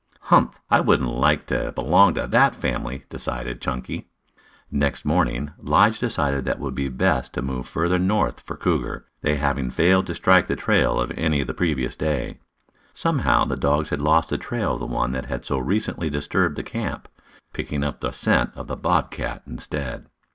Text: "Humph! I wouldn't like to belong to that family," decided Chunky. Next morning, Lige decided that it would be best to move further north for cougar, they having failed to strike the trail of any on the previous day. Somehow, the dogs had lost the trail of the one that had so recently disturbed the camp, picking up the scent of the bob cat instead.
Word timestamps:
"Humph! 0.21 0.59
I 0.71 0.79
wouldn't 0.79 1.11
like 1.13 1.45
to 1.45 1.71
belong 1.73 2.15
to 2.15 2.25
that 2.25 2.55
family," 2.55 3.03
decided 3.09 3.61
Chunky. 3.61 4.09
Next 4.71 5.05
morning, 5.05 5.51
Lige 5.59 5.99
decided 5.99 6.43
that 6.45 6.53
it 6.55 6.59
would 6.59 6.73
be 6.73 6.87
best 6.89 7.33
to 7.35 7.43
move 7.43 7.67
further 7.67 7.99
north 7.99 8.39
for 8.39 8.57
cougar, 8.57 9.05
they 9.21 9.35
having 9.35 9.69
failed 9.69 10.07
to 10.07 10.15
strike 10.15 10.47
the 10.47 10.55
trail 10.55 10.99
of 10.99 11.11
any 11.15 11.41
on 11.41 11.45
the 11.45 11.53
previous 11.53 11.95
day. 11.95 12.39
Somehow, 12.95 13.45
the 13.45 13.55
dogs 13.55 13.91
had 13.91 14.01
lost 14.01 14.29
the 14.31 14.39
trail 14.39 14.73
of 14.73 14.79
the 14.79 14.87
one 14.87 15.11
that 15.11 15.27
had 15.27 15.45
so 15.45 15.59
recently 15.59 16.09
disturbed 16.09 16.55
the 16.55 16.63
camp, 16.63 17.07
picking 17.53 17.83
up 17.83 17.99
the 18.01 18.09
scent 18.09 18.49
of 18.55 18.65
the 18.65 18.75
bob 18.75 19.11
cat 19.11 19.43
instead. 19.45 20.07